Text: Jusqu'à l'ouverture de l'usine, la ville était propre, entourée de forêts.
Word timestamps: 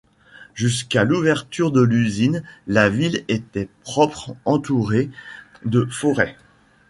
Jusqu'à 0.55 1.03
l'ouverture 1.03 1.71
de 1.71 1.79
l'usine, 1.79 2.41
la 2.65 2.89
ville 2.89 3.23
était 3.27 3.69
propre, 3.83 4.35
entourée 4.45 5.11
de 5.63 5.85
forêts. 5.85 6.35